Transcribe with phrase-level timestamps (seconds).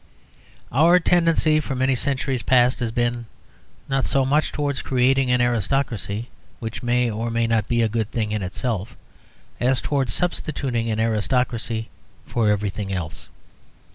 [0.71, 3.27] Our tendency for many centuries past has been,
[3.87, 8.09] not so much towards creating an aristocracy (which may or may not be a good
[8.09, 8.95] thing in itself),
[9.59, 11.89] as towards substituting an aristocracy
[12.25, 13.29] for everything else.